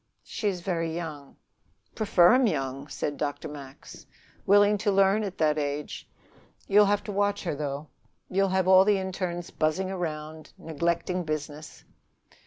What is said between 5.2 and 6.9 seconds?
at that age. You'll